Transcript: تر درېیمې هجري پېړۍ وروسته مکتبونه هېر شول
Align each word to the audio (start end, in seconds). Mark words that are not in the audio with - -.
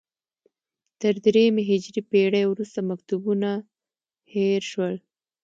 تر 0.99 1.13
درېیمې 1.25 1.63
هجري 1.71 2.01
پېړۍ 2.11 2.43
وروسته 2.47 2.79
مکتبونه 2.89 3.51
هېر 4.33 4.61
شول 4.71 4.95